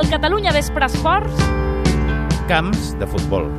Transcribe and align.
Al 0.00 0.08
Catalunya 0.08 0.48
Vespre 0.56 0.86
Esports, 0.86 1.42
Camps 2.48 2.94
de 2.98 3.04
futbol. 3.06 3.50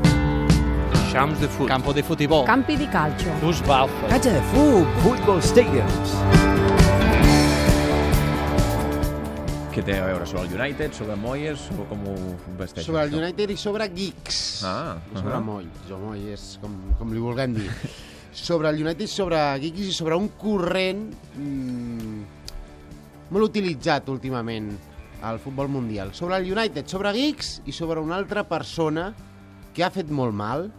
Champs 1.11 1.37
de 1.39 1.47
fut. 1.47 1.67
Campo 1.69 1.93
de 1.93 2.01
futebol. 2.01 2.47
Campi 2.47 2.77
di 2.79 2.87
calcio. 2.89 3.29
Fußball. 3.43 3.91
Cancha 4.09 4.31
de 4.33 4.41
fútbol, 4.49 4.87
football 5.03 5.43
stadiums. 5.45 6.15
Què 9.69 9.85
té 9.85 9.99
a 10.01 10.09
veure 10.09 10.25
sobre 10.25 10.47
el 10.47 10.57
United, 10.57 10.97
sobre 10.97 11.21
Moyes, 11.21 11.69
o 11.77 11.85
com 11.91 12.09
ho 12.09 12.17
vesteix? 12.57 12.89
Sobre 12.89 13.05
el? 13.05 13.13
United 13.21 13.53
i 13.53 13.61
sobre 13.61 13.91
Geeks. 13.93 14.41
Ah, 14.65 14.97
I 14.97 15.19
sobre 15.21 15.37
ahà. 15.37 15.45
Molls, 15.45 15.91
o 15.93 16.01
Molles, 16.07 16.51
com, 16.63 16.73
com 16.97 17.13
li 17.13 17.21
vulguem 17.21 17.53
dir. 17.61 17.69
sobre 18.33 18.73
el 18.73 18.81
United, 18.81 19.13
sobre 19.13 19.45
Geeks 19.61 19.91
i 19.93 19.93
sobre 19.93 20.17
un 20.17 20.31
corrent 20.41 21.05
mm, 21.37 22.23
molt 23.29 23.53
utilitzat 23.53 24.09
últimament 24.09 24.73
al 25.21 25.39
futbol 25.39 25.67
mundial. 25.69 26.13
Sobre 26.13 26.37
el 26.37 26.51
United, 26.51 26.87
sobre 26.87 27.11
Geeks 27.13 27.61
i 27.65 27.71
sobre 27.71 27.99
una 28.01 28.15
altra 28.17 28.43
persona 28.49 29.11
que 29.73 29.83
ha 29.85 29.91
fet 29.93 30.09
molt 30.11 30.33
mal 30.33 30.69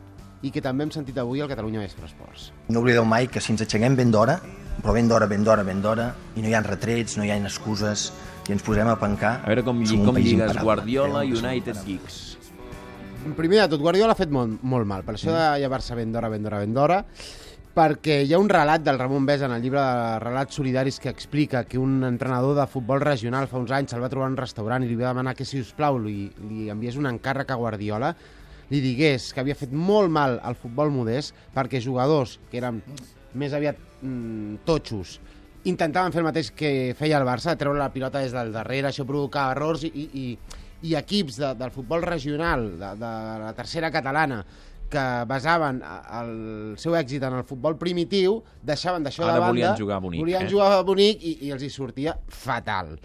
i 0.43 0.51
que 0.51 0.61
també 0.61 0.83
hem 0.85 0.91
sentit 0.91 1.17
avui 1.23 1.41
al 1.41 1.49
Catalunya 1.49 1.81
Vespre 1.85 2.09
Esports. 2.09 2.51
No 2.69 2.81
oblideu 2.83 3.05
mai 3.07 3.29
que 3.31 3.41
si 3.41 3.53
ens 3.55 3.63
aixequem 3.63 3.95
ben 3.97 4.11
d'hora, 4.11 4.41
però 4.83 4.93
ben 4.97 5.07
d'hora, 5.09 5.29
ben 5.31 5.45
d'hora, 5.47 5.63
ben 5.63 5.81
d'hora, 5.85 6.09
i 6.35 6.43
no 6.43 6.49
hi 6.51 6.55
ha 6.59 6.63
retrets, 6.67 7.17
no 7.17 7.25
hi 7.25 7.31
ha 7.31 7.37
excuses, 7.39 8.09
i 8.49 8.53
ens 8.57 8.63
posem 8.67 8.89
a 8.91 8.97
pencar... 8.99 9.37
A 9.45 9.53
veure 9.53 9.63
com, 9.63 9.79
lli- 9.85 10.01
com 10.03 10.17
lligues 10.19 10.33
imparable. 10.51 10.65
Guardiola, 10.67 11.23
United. 11.23 11.79
Geeks. 11.87 12.21
Primer 13.39 13.61
de 13.63 13.69
tot, 13.77 13.81
Guardiola 13.85 14.17
ha 14.17 14.19
fet 14.19 14.33
molt, 14.35 14.59
molt 14.67 14.89
mal. 14.91 15.05
Per 15.07 15.15
això 15.15 15.31
de 15.31 15.45
llevar-se 15.63 15.95
ben 15.95 16.11
d'hora, 16.11 16.29
ben 16.33 16.43
d'hora, 16.43 16.59
ben 16.65 16.75
d'hora, 16.75 16.99
perquè 17.73 18.19
hi 18.27 18.35
ha 18.35 18.41
un 18.41 18.51
relat 18.53 18.83
del 18.85 18.99
Ramon 19.01 19.25
Besa 19.25 19.47
en 19.49 19.55
el 19.57 19.63
llibre 19.65 19.81
de 19.81 20.19
Relats 20.21 20.59
Solidaris 20.59 21.01
que 21.01 21.09
explica 21.09 21.65
que 21.65 21.79
un 21.81 22.05
entrenador 22.05 22.55
de 22.59 22.67
futbol 22.69 23.01
regional 23.01 23.49
fa 23.49 23.61
uns 23.63 23.73
anys 23.73 23.97
el 23.97 24.05
va 24.05 24.11
trobar 24.13 24.29
en 24.29 24.37
un 24.37 24.43
restaurant 24.43 24.85
i 24.85 24.91
li 24.91 24.99
va 25.01 25.09
demanar 25.09 25.35
que, 25.39 25.47
si 25.49 25.61
us 25.61 25.73
plau, 25.77 25.97
li, 25.99 26.29
li 26.51 26.69
enviés 26.73 26.99
un 27.01 27.09
encàrrec 27.09 27.51
a 27.51 27.61
Guardiola, 27.61 28.13
li 28.69 28.81
digués 28.85 29.33
que 29.33 29.41
havia 29.41 29.57
fet 29.57 29.73
molt 29.73 30.13
mal 30.13 30.39
al 30.45 30.57
futbol 30.57 30.93
modest 30.93 31.33
perquè 31.57 31.81
jugadors 31.81 32.39
que 32.51 32.61
eren 32.61 32.83
més 33.41 33.57
aviat 33.57 33.79
mm, 34.03 34.65
totxos 34.69 35.17
intentaven 35.65 36.13
fer 36.13 36.21
el 36.23 36.27
mateix 36.27 36.51
que 36.57 36.73
feia 36.99 37.21
el 37.21 37.27
Barça, 37.27 37.55
treure 37.59 37.79
la 37.79 37.93
pilota 37.95 38.23
des 38.23 38.35
del 38.35 38.53
darrere, 38.55 38.91
això 38.91 39.07
provocava 39.07 39.55
errors 39.55 39.85
i, 39.87 39.93
i, 39.95 40.25
i 40.91 40.97
equips 40.99 41.39
de, 41.39 41.53
del 41.59 41.71
futbol 41.71 42.03
regional, 42.03 42.67
de, 42.81 42.91
de 42.99 43.13
la 43.45 43.53
tercera 43.55 43.93
catalana, 43.95 44.43
que 44.93 45.05
basaven 45.29 45.81
el 46.21 46.33
seu 46.81 46.97
èxit 46.99 47.25
en 47.27 47.39
el 47.41 47.47
futbol 47.49 47.79
primitiu, 47.81 48.41
deixaven 48.63 49.07
d'això 49.07 49.25
de 49.27 49.39
banda... 49.39 49.49
volien 49.49 49.79
jugar 49.79 50.01
bonic, 50.05 50.21
Volien 50.25 50.47
eh? 50.47 50.51
jugar 50.51 50.83
bonic 50.87 51.25
i, 51.25 51.39
i 51.49 51.55
els 51.55 51.65
hi 51.65 51.71
sortia 51.73 52.19
fatal. 52.29 52.99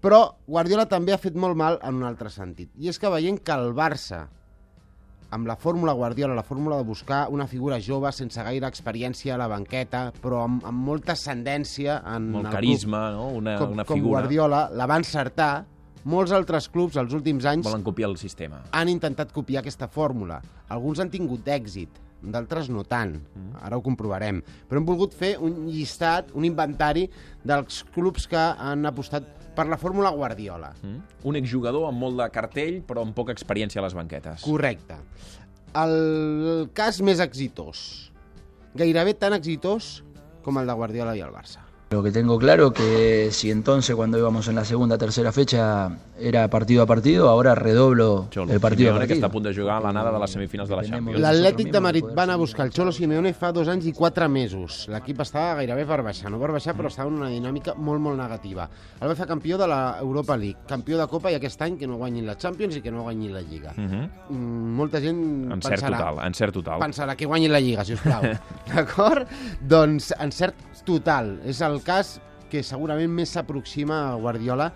Però 0.00 0.20
Guardiola 0.48 0.86
també 0.88 1.12
ha 1.12 1.20
fet 1.20 1.36
molt 1.36 1.58
mal 1.60 1.78
en 1.84 1.98
un 2.00 2.06
altre 2.08 2.32
sentit. 2.32 2.70
I 2.80 2.88
és 2.88 2.98
que 2.98 3.10
veient 3.12 3.38
que 3.44 3.52
el 3.52 3.74
Barça, 3.76 4.22
amb 5.30 5.46
la 5.46 5.56
fórmula 5.60 5.92
Guardiola, 5.92 6.34
la 6.34 6.46
fórmula 6.46 6.78
de 6.80 6.86
buscar 6.88 7.26
una 7.30 7.46
figura 7.46 7.78
jove 7.84 8.10
sense 8.16 8.42
gaire 8.42 8.66
experiència 8.66 9.36
a 9.36 9.38
la 9.40 9.50
banqueta, 9.52 10.06
però 10.22 10.44
amb, 10.46 10.64
amb 10.66 10.86
molta 10.88 11.14
ascendència 11.18 12.00
en 12.14 12.30
Molt 12.32 12.48
el 12.48 12.56
carisma, 12.56 13.10
no? 13.14 13.28
Una, 13.36 13.58
club, 13.58 13.68
com, 13.68 13.76
una 13.78 13.86
com 13.86 14.00
figura. 14.00 14.22
Guardiola, 14.22 14.64
la 14.72 14.88
va 14.90 14.98
encertar. 15.04 15.52
Molts 16.08 16.32
altres 16.32 16.68
clubs 16.72 16.96
els 16.96 17.12
últims 17.12 17.44
anys 17.44 17.66
Volen 17.66 17.82
copiar 17.84 18.08
el 18.10 18.16
sistema. 18.16 18.62
han 18.72 18.88
intentat 18.88 19.32
copiar 19.32 19.60
aquesta 19.60 19.88
fórmula. 19.88 20.40
Alguns 20.68 21.00
han 21.00 21.10
tingut 21.10 21.46
èxit, 21.48 21.88
d'altres 22.22 22.70
no 22.70 22.84
tant. 22.84 23.18
Mm. 23.34 23.60
Ara 23.62 23.76
ho 23.76 23.82
comprovarem. 23.84 24.40
Però 24.68 24.80
hem 24.80 24.86
volgut 24.88 25.14
fer 25.16 25.36
un 25.38 25.66
llistat, 25.68 26.32
un 26.34 26.44
inventari 26.44 27.08
dels 27.44 27.82
clubs 27.94 28.26
que 28.30 28.40
han 28.40 28.86
apostat 28.86 29.28
per 29.56 29.66
la 29.68 29.76
fórmula 29.76 30.10
Guardiola. 30.10 30.72
Mm? 30.82 31.00
Un 31.28 31.36
exjugador 31.36 31.88
amb 31.88 31.98
molt 32.00 32.20
de 32.20 32.28
cartell, 32.32 32.80
però 32.86 33.04
amb 33.04 33.14
poca 33.16 33.32
experiència 33.32 33.80
a 33.82 33.84
les 33.84 33.96
banquetes. 33.98 34.44
Correcte. 34.46 34.96
El 35.76 36.70
cas 36.74 37.00
més 37.04 37.20
exitós. 37.22 38.12
Gairebé 38.74 39.14
tan 39.18 39.34
exitós 39.34 40.00
com 40.42 40.58
el 40.58 40.66
de 40.66 40.74
Guardiola 40.78 41.16
i 41.18 41.20
el 41.20 41.34
Barça. 41.34 41.69
Lo 41.92 42.04
que 42.04 42.12
tengo 42.12 42.38
claro 42.38 42.72
que 42.72 43.30
si 43.32 43.50
entonces 43.50 43.96
cuando 43.96 44.16
íbamos 44.16 44.46
en 44.46 44.54
la 44.54 44.64
segunda 44.64 44.96
tercera 44.96 45.32
fecha 45.32 45.90
era 46.20 46.46
partido 46.46 46.84
a 46.84 46.86
partido, 46.86 47.28
ahora 47.28 47.56
redoblo 47.56 48.28
Xolo, 48.32 48.52
el 48.52 48.60
partido 48.60 48.90
a 48.90 48.92
Simeone, 48.92 49.08
que 49.08 49.14
està 49.14 49.26
partido. 49.26 49.26
a 49.26 49.32
punt 49.32 49.46
de 49.48 49.54
jugar 49.60 49.76
a 49.78 49.80
l'anada 49.80 50.12
de 50.12 50.20
les 50.20 50.30
semifinals 50.30 50.68
de 50.70 50.76
la 50.76 50.84
Champions. 50.84 51.18
L'Atlètic 51.18 51.72
de 51.72 51.80
Madrid 51.80 52.04
va 52.16 52.22
anar 52.28 52.34
a 52.34 52.38
buscar 52.38 52.66
el 52.68 52.70
Xolo 52.72 52.92
Simeone 52.94 53.32
fa 53.34 53.50
dos 53.50 53.66
anys 53.66 53.88
i 53.90 53.92
quatre 53.92 54.28
mesos. 54.28 54.86
L'equip 54.86 55.18
estava 55.24 55.56
gairebé 55.58 55.82
per 55.88 55.98
baixar, 56.06 56.30
no 56.30 56.38
per 56.38 56.52
baixar, 56.54 56.76
però 56.78 56.92
estava 56.92 57.10
en 57.10 57.16
una 57.24 57.32
dinàmica 57.32 57.74
molt, 57.74 57.98
molt 58.00 58.20
negativa. 58.22 58.68
El 59.00 59.08
va 59.10 59.16
fer 59.18 59.26
campió 59.26 59.58
de 59.58 59.66
la 59.66 59.96
Europa 59.98 60.36
League, 60.36 60.62
campió 60.70 60.96
de 60.96 61.08
Copa 61.10 61.32
i 61.34 61.40
aquest 61.40 61.60
any 61.66 61.76
que 61.76 61.88
no 61.90 61.98
guanyin 61.98 62.22
la 62.24 62.38
Champions 62.38 62.76
i 62.78 62.82
que 62.86 62.92
no 62.94 63.02
guanyin 63.02 63.34
la 63.34 63.42
Lliga. 63.42 63.74
Mhm. 63.74 64.06
Mm, 64.30 64.76
molta 64.78 65.00
gent 65.02 65.50
Encert 65.50 65.74
pensarà, 65.82 65.98
total, 65.98 66.22
encert 66.28 66.54
total. 66.54 66.78
pensarà 66.86 67.16
que 67.16 67.26
guanyin 67.26 67.50
la 67.50 67.58
Lliga, 67.58 67.84
si 67.84 67.94
us 67.98 68.00
plau. 68.06 68.22
D'acord? 68.76 69.26
Doncs 69.60 70.12
encert 70.20 70.54
total. 70.84 71.40
És 71.44 71.60
el 71.60 71.79
cas 71.80 72.20
que 72.50 72.62
segurament 72.62 73.10
més 73.10 73.30
s'aproxima 73.30 74.10
a 74.10 74.14
Guardiola 74.16 74.72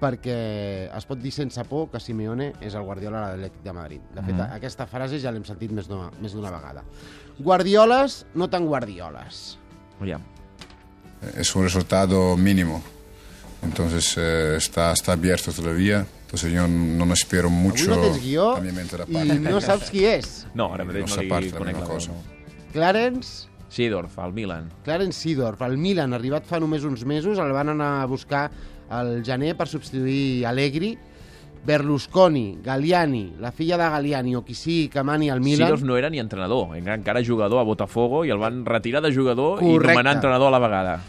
perquè 0.00 0.88
es 0.94 1.06
pot 1.06 1.18
dir 1.18 1.32
sense 1.34 1.62
por 1.66 1.88
que 1.90 1.98
Simeone 2.00 2.52
és 2.62 2.74
el 2.78 2.82
Guardiola 2.86 3.24
de 3.32 3.36
l'Atlètic 3.36 3.62
de 3.64 3.72
Madrid. 3.72 4.00
De 4.14 4.22
fet, 4.22 4.34
Mhm. 4.34 4.52
aquesta 4.54 4.86
frase 4.86 5.18
ja 5.18 5.32
l'hem 5.32 5.44
sentit 5.44 5.72
més 5.72 5.88
d'una 5.88 6.10
més 6.20 6.32
d'una 6.32 6.50
vegada. 6.50 6.84
Guardioles, 7.38 8.26
no 8.34 8.48
tan 8.48 8.66
Guardioles. 8.66 9.58
Aviam. 10.00 10.22
es 11.36 11.54
un 11.56 11.64
resultado 11.64 12.36
mínimo. 12.36 12.80
Entonces 13.62 14.14
eh, 14.16 14.54
está, 14.56 14.92
está 14.92 15.12
abierto 15.14 15.52
todavía. 15.52 16.06
Entonces 16.26 16.52
yo 16.52 16.68
no 16.68 17.04
no 17.06 17.12
espero 17.14 17.50
mucho 17.50 17.90
Avui 17.92 17.96
no 17.96 18.02
tens 18.12 18.22
guió 18.22 18.54
cambiamiento 18.54 18.96
de 18.98 19.04
i 19.08 19.14
parte. 19.14 19.40
no 19.40 19.60
saps 19.60 19.90
qui 19.90 20.04
és. 20.04 20.46
No, 20.54 20.72
ara 20.72 20.84
mateix 20.84 21.10
No 21.10 21.16
no, 21.16 21.22
li 21.40 21.50
conec 21.50 21.74
una 21.76 21.80
la 21.80 21.92
cosa. 21.92 22.12
cosa. 22.12 22.22
Clarence 22.72 23.48
Seedorf, 23.68 24.18
al 24.18 24.32
Milan. 24.32 24.70
Clarence 24.84 25.20
Seedorf, 25.20 25.62
el 25.62 25.76
Milan, 25.78 26.16
arribat 26.16 26.46
fa 26.48 26.60
només 26.60 26.84
uns 26.88 27.04
mesos, 27.06 27.38
el 27.38 27.52
van 27.52 27.74
anar 27.74 27.98
a 28.02 28.08
buscar 28.08 28.48
al 28.88 29.18
gener 29.24 29.54
per 29.56 29.68
substituir 29.68 30.46
Allegri, 30.48 30.96
Berlusconi, 31.68 32.60
Galliani, 32.64 33.34
la 33.40 33.50
filla 33.52 33.76
de 33.76 33.88
Galliani 33.92 34.34
o 34.38 34.44
qui 34.46 34.54
sigui 34.56 34.88
que 34.88 35.02
mani 35.04 35.28
al 35.28 35.42
Milan... 35.44 35.66
Seedorf 35.66 35.84
no 35.84 35.98
era 35.98 36.08
ni 36.08 36.20
entrenador, 36.22 36.76
era 36.78 36.96
encara 36.96 37.22
jugador 37.24 37.60
a 37.60 37.66
Botafogo 37.68 38.24
i 38.24 38.32
el 38.32 38.40
van 38.40 38.64
retirar 38.64 39.02
de 39.04 39.12
jugador 39.12 39.60
i 39.60 39.66
Correcte. 39.66 39.92
nomenar 39.92 40.16
entrenador 40.16 40.48
a 40.48 40.56
la 40.56 40.62
vegada. 40.64 41.00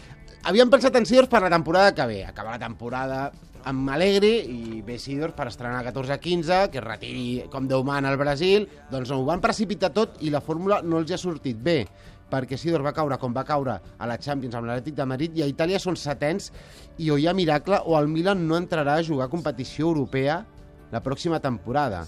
Havien 0.50 0.72
pensat 0.72 0.96
en 0.96 1.06
Seedorf 1.08 1.30
per 1.32 1.42
la 1.46 1.52
temporada 1.52 1.94
que 1.94 2.06
ve. 2.08 2.24
Acabar 2.26 2.58
la 2.58 2.66
temporada 2.66 3.30
amb 3.70 3.90
Alegre 3.92 4.30
i 4.48 4.80
ve 4.84 4.98
Seedorf 4.98 5.36
per 5.36 5.48
estrenar 5.48 5.82
14-15, 5.84 6.70
que 6.72 6.80
es 6.80 6.84
retiri 6.84 7.26
com 7.52 7.68
Déu 7.68 7.84
mana 7.84 8.12
al 8.12 8.20
Brasil. 8.20 8.66
Doncs 8.90 9.12
no, 9.12 9.20
ho 9.20 9.26
van 9.28 9.40
precipitar 9.40 9.92
tot 9.96 10.20
i 10.24 10.32
la 10.32 10.40
fórmula 10.44 10.80
no 10.82 11.00
els 11.00 11.12
ha 11.12 11.20
sortit 11.20 11.60
bé 11.60 11.84
perquè 12.30 12.56
Seedorf 12.58 12.84
va 12.86 12.92
caure 12.96 13.18
com 13.18 13.34
va 13.34 13.44
caure 13.44 13.80
a 13.98 14.06
la 14.06 14.18
Champions 14.18 14.54
amb 14.54 14.66
l'Atlètic 14.68 14.94
de 14.94 15.06
Madrid 15.06 15.36
i 15.36 15.42
a 15.42 15.48
Itàlia 15.50 15.78
són 15.82 15.96
setens 15.96 16.52
i 16.98 17.10
o 17.10 17.18
hi 17.18 17.26
ha 17.26 17.34
miracle 17.34 17.80
o 17.84 17.98
el 17.98 18.08
Milan 18.08 18.46
no 18.46 18.56
entrarà 18.56 18.94
a 18.98 19.02
jugar 19.04 19.28
competició 19.28 19.88
europea 19.90 20.44
la 20.90 21.02
pròxima 21.02 21.40
temporada. 21.40 22.04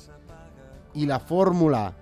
I 0.94 1.06
la 1.06 1.19
fórmula 1.19 1.93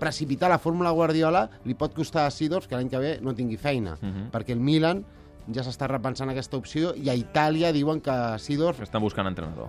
precipitar 0.00 0.48
la 0.50 0.58
fórmula 0.58 0.90
Guardiola 0.90 1.48
li 1.64 1.74
pot 1.78 1.94
costar 1.94 2.24
a 2.26 2.30
Seedorf 2.34 2.66
que 2.66 2.74
l'any 2.74 2.88
que 2.90 2.98
ve 2.98 3.18
no 3.22 3.34
tingui 3.34 3.56
feina, 3.56 3.96
Mhm. 4.00 4.30
perquè 4.32 4.50
el 4.50 4.60
Milan 4.60 5.04
ja 5.52 5.62
s'està 5.62 5.86
repensant 5.86 6.28
aquesta 6.30 6.56
opció 6.56 6.94
i 6.96 7.08
a 7.08 7.14
Itàlia 7.14 7.72
diuen 7.72 8.00
que 8.00 8.38
Seedorf... 8.38 8.80
Estan 8.82 9.00
buscant 9.02 9.28
entrenador. 9.28 9.68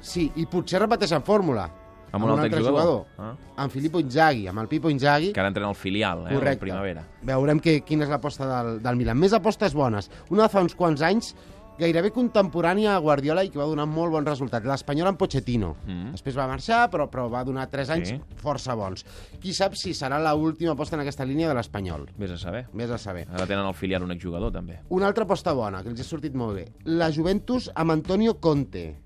Sí, 0.00 0.30
i 0.36 0.46
potser 0.46 0.80
repeteixen 0.80 1.22
fórmula. 1.22 1.70
Amb 2.14 2.24
un 2.24 2.30
altre 2.38 2.60
jugador? 2.60 3.06
jugador. 3.16 3.36
Amb 3.56 3.72
Filippo 3.72 4.00
Inzaghi, 4.00 4.46
amb 4.48 4.60
el 4.60 4.68
Pipo 4.68 4.90
Inzaghi. 4.90 5.32
Que 5.32 5.40
ara 5.40 5.48
entrena 5.50 5.68
al 5.68 5.74
filial, 5.74 6.26
eh, 6.28 6.34
Correcte. 6.34 6.60
primavera. 6.60 7.02
Veurem 7.22 7.60
que, 7.60 7.80
quina 7.82 8.04
és 8.04 8.10
l'aposta 8.10 8.46
del, 8.46 8.82
del 8.82 8.96
Milan. 8.96 9.18
Més 9.18 9.32
apostes 9.32 9.74
bones. 9.74 10.10
Una 10.30 10.44
de 10.44 10.48
fa 10.48 10.62
uns 10.62 10.74
quants 10.74 11.02
anys, 11.02 11.34
gairebé 11.76 12.12
contemporània 12.14 12.92
a 12.94 12.98
Guardiola 13.02 13.42
i 13.42 13.48
que 13.50 13.58
va 13.58 13.64
donar 13.66 13.86
molt 13.90 14.12
bon 14.12 14.24
resultat. 14.24 14.62
L'Espanyol 14.64 15.08
amb 15.10 15.18
Pochettino. 15.18 15.72
Mm. 15.88 16.12
Després 16.14 16.36
va 16.38 16.46
marxar, 16.46 16.84
però, 16.92 17.08
però 17.10 17.28
va 17.28 17.42
donar 17.42 17.66
3 17.68 17.90
anys 17.90 18.08
Sí. 18.12 18.20
força 18.36 18.76
bons. 18.78 19.02
Qui 19.40 19.52
sap 19.52 19.74
si 19.74 19.90
serà 19.92 20.20
l'última 20.22 20.72
aposta 20.72 20.94
en 20.94 21.00
aquesta 21.02 21.24
línia 21.24 21.48
de 21.48 21.54
l'Espanyol. 21.54 22.06
Vés 22.16 22.30
a 22.30 22.38
saber. 22.38 22.68
Vés 22.72 22.90
a 22.90 22.98
saber. 22.98 23.26
Ara 23.28 23.44
tenen 23.46 23.64
al 23.66 23.74
filial 23.74 24.04
un 24.04 24.12
exjugador, 24.12 24.52
també. 24.52 24.78
Una 24.90 25.08
altra 25.08 25.24
aposta 25.24 25.52
bona, 25.52 25.82
que 25.82 25.88
els 25.88 26.00
ha 26.00 26.04
sortit 26.04 26.32
molt 26.34 26.54
bé. 26.54 26.68
La 26.84 27.10
Juventus 27.10 27.68
amb 27.74 27.90
Antonio 27.90 28.38
Conte 28.38 28.96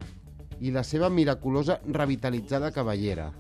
i 0.60 0.70
la 0.75 0.82
seva 0.84 1.10
miraculosa 1.10 1.81
revitalitzada 1.87 2.72
cabellera. 2.72 3.31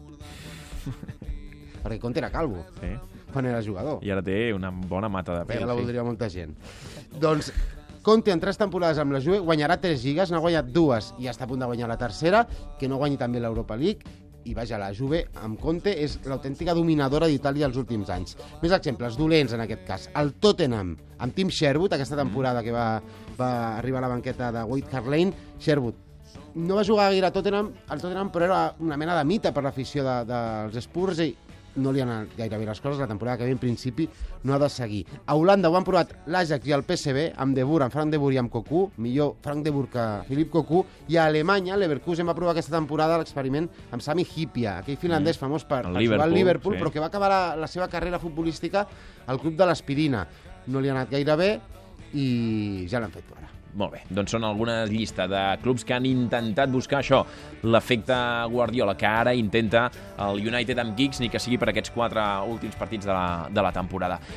Perquè 1.82 1.98
Conte 2.00 2.20
era 2.20 2.30
calvo 2.30 2.64
Sí. 2.80 2.92
quan 3.32 3.46
era 3.46 3.62
jugador. 3.62 4.02
I 4.04 4.10
ara 4.10 4.22
té 4.22 4.52
una 4.54 4.70
bona 4.70 5.08
mata 5.08 5.38
de 5.38 5.44
pèl. 5.46 5.60
Ja 5.60 5.66
la 5.66 5.74
sí. 5.74 5.80
voldria 5.82 6.04
molta 6.04 6.28
gent. 6.28 6.56
Doncs 7.20 7.52
Conte 8.02 8.32
en 8.32 8.40
tres 8.40 8.56
temporades 8.56 8.96
amb 8.98 9.12
la 9.12 9.20
Juve 9.20 9.40
guanyarà 9.44 9.76
tres 9.80 10.02
lligues, 10.02 10.30
n'ha 10.30 10.38
guanyat 10.40 10.70
dues 10.72 11.12
i 11.18 11.26
està 11.28 11.44
a 11.44 11.48
punt 11.50 11.60
de 11.60 11.66
guanyar 11.66 11.88
la 11.90 11.98
tercera, 11.98 12.46
que 12.78 12.88
no 12.88 12.96
guanyi 12.96 13.18
també 13.20 13.40
l'Europa 13.40 13.76
League, 13.76 14.00
i 14.48 14.54
vaja, 14.54 14.78
la 14.78 14.94
Juve 14.94 15.26
amb 15.42 15.58
Conte 15.60 15.92
és 15.92 16.14
l'autèntica 16.24 16.72
dominadora 16.72 17.26
d'Itàlia 17.28 17.66
els 17.66 17.76
últims 17.76 18.08
anys. 18.08 18.38
Més 18.62 18.72
exemples, 18.72 19.18
dolents 19.18 19.52
en 19.52 19.60
aquest 19.60 19.84
cas. 19.84 20.08
El 20.16 20.32
Tottenham, 20.40 20.96
amb 21.18 21.34
Tim 21.34 21.50
Sherwood, 21.50 21.92
aquesta 21.92 22.16
temporada 22.16 22.62
que 22.64 22.72
va, 22.72 23.02
va 23.36 23.76
arribar 23.76 23.98
a 23.98 24.06
la 24.06 24.14
banqueta 24.14 24.52
de 24.52 24.62
White 24.64 24.96
Hart 24.96 25.06
Lane, 25.12 25.34
Sherwood 25.58 26.07
no 26.54 26.78
va 26.78 26.86
jugar 26.86 27.10
gaire 27.12 27.28
a 27.28 27.34
Tottenham, 27.34 27.72
al 27.88 28.00
Tottenham, 28.00 28.32
però 28.34 28.48
era 28.48 28.62
una 28.80 28.96
mena 28.96 29.16
de 29.18 29.24
mite 29.28 29.52
per 29.52 29.62
l'afició 29.66 30.06
de, 30.06 30.16
dels 30.28 30.82
Spurs 30.88 31.22
i 31.24 31.30
no 31.78 31.92
li 31.92 32.02
han 32.02 32.10
anat 32.10 32.34
gaire 32.36 32.58
bé 32.58 32.66
les 32.66 32.80
coses, 32.80 32.98
la 33.00 33.06
temporada 33.06 33.38
que 33.38 33.46
ve 33.46 33.52
en 33.54 33.60
principi 33.60 34.08
no 34.44 34.54
ha 34.54 34.58
de 34.58 34.68
seguir. 34.68 35.04
A 35.26 35.36
Holanda 35.36 35.70
ho 35.70 35.76
han 35.76 35.86
provat 35.86 36.14
l'Ajax 36.26 36.66
i 36.66 36.74
el 36.74 36.84
PSV, 36.86 37.28
amb 37.36 37.56
De 37.56 37.64
Boer, 37.64 37.84
amb 37.86 37.94
Frank 37.94 38.12
De 38.12 38.18
Boer 38.18 38.34
i 38.34 38.40
amb 38.42 38.50
Cocu, 38.52 38.88
millor 39.04 39.36
Frank 39.44 39.64
De 39.64 39.72
Boer 39.74 39.90
que 39.92 40.06
Philip 40.28 40.50
Cocu, 40.50 40.84
i 41.08 41.16
a 41.16 41.28
Alemanya 41.30 41.78
l'Everkusen 41.78 42.26
va 42.28 42.36
provar 42.38 42.56
aquesta 42.56 42.76
temporada 42.76 43.20
l'experiment 43.20 43.68
amb 43.92 44.04
Sami 44.04 44.26
Hipia, 44.26 44.78
aquell 44.82 44.98
finlandès 44.98 45.38
mm. 45.38 45.44
famós 45.46 45.66
per, 45.68 45.84
El 45.86 46.00
per 46.00 46.04
jugar 46.04 46.22
al 46.24 46.34
Liverpool, 46.34 46.38
Liverpool, 46.38 46.76
sí. 46.76 46.82
però 46.82 46.94
que 46.94 47.04
va 47.04 47.12
acabar 47.12 47.30
la, 47.32 47.42
la 47.66 47.70
seva 47.70 47.88
carrera 47.92 48.22
futbolística 48.22 48.86
al 49.26 49.40
club 49.40 49.58
de 49.58 49.68
l'Aspirina. 49.68 50.26
No 50.68 50.82
li 50.82 50.90
ha 50.90 50.96
anat 50.96 51.14
gaire 51.14 51.38
bé 51.38 51.52
i 52.18 52.86
ja 52.90 53.00
l'han 53.00 53.14
fet 53.14 53.28
fora. 53.28 53.57
Molt 53.78 53.94
bé, 53.94 54.00
doncs 54.10 54.32
són 54.34 54.42
alguna 54.42 54.80
llista 54.90 55.28
de 55.30 55.40
clubs 55.62 55.84
que 55.86 55.94
han 55.94 56.06
intentat 56.08 56.70
buscar 56.72 56.98
això, 56.98 57.20
l'efecte 57.62 58.16
Guardiola, 58.50 58.96
que 58.98 59.06
ara 59.06 59.34
intenta 59.38 59.84
el 60.26 60.42
United 60.42 60.82
amb 60.82 60.98
Giggs, 60.98 61.20
ni 61.22 61.30
que 61.30 61.38
sigui 61.38 61.60
per 61.62 61.70
aquests 61.70 61.94
quatre 61.94 62.24
últims 62.50 62.74
partits 62.78 63.06
de 63.06 63.14
la, 63.14 63.46
de 63.54 63.62
la 63.62 63.70
temporada. 63.76 64.18